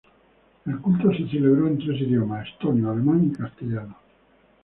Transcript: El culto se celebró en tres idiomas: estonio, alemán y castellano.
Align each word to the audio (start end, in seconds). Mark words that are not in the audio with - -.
El 0.65 0.79
culto 0.79 1.11
se 1.13 1.27
celebró 1.29 1.67
en 1.67 1.77
tres 1.77 2.01
idiomas: 2.01 2.47
estonio, 2.47 2.89
alemán 2.89 3.23
y 3.27 3.37
castellano. 3.37 3.95